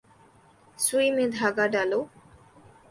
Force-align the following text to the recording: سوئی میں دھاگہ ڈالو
سوئی 0.83 1.09
میں 1.15 1.27
دھاگہ 1.35 1.65
ڈالو 1.73 2.01